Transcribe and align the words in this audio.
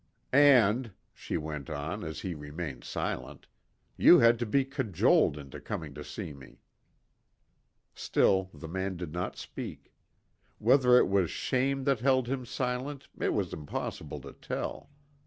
"And," 0.33 0.93
she 1.13 1.37
went 1.37 1.69
on, 1.69 2.03
as 2.03 2.21
he 2.21 2.33
remained 2.33 2.83
silent, 2.83 3.45
"you 3.97 4.17
had 4.17 4.39
to 4.39 4.47
be 4.47 4.65
cajoled 4.65 5.37
into 5.37 5.61
coming 5.61 5.93
to 5.93 6.03
see 6.03 6.33
me." 6.33 6.59
Still 7.93 8.49
the 8.51 8.67
man 8.67 8.97
did 8.97 9.13
not 9.13 9.37
speak. 9.37 9.93
Whether 10.57 10.97
it 10.97 11.07
was 11.07 11.29
shame 11.29 11.83
that 11.83 11.99
held 11.99 12.27
him 12.27 12.47
silent 12.47 13.09
it 13.19 13.31
was 13.31 13.53
impossible 13.53 14.19
to 14.21 14.33
tell. 14.33 14.89